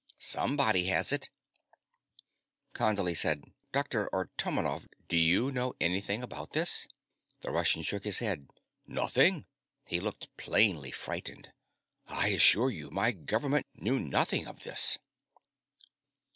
Somebody 0.17 0.85
has 0.85 1.11
it..." 1.11 1.29
Condley 2.73 3.15
said: 3.15 3.43
"Dr. 3.71 4.09
Artomonov, 4.11 4.87
do 5.07 5.15
you 5.15 5.51
know 5.51 5.75
anything 5.79 6.23
about 6.23 6.53
this?" 6.53 6.87
The 7.41 7.51
Russian 7.51 7.83
shook 7.83 8.03
his 8.03 8.17
head. 8.17 8.49
"Nothing." 8.87 9.45
He 9.85 9.99
looked 9.99 10.35
plainly 10.37 10.89
frightened. 10.89 11.53
"I 12.07 12.29
assure 12.29 12.71
you, 12.71 12.89
my 12.89 13.11
government 13.11 13.67
knew 13.75 13.99
nothing 13.99 14.47
of 14.47 14.63
this." 14.63 14.97